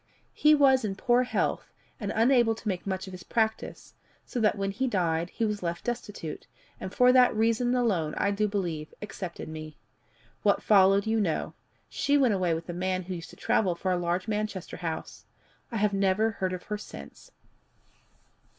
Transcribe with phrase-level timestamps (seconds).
[0.33, 3.93] He was in poor health, and unable to make much of his practice,
[4.25, 6.47] so that when he died she was left destitute,
[6.79, 9.77] and for that reason alone, I do believe, accepted me.
[10.41, 11.53] What followed you know:
[11.87, 15.25] she went away with a man who used to travel for a large Manchester house.
[15.71, 17.31] I have never heard of her since.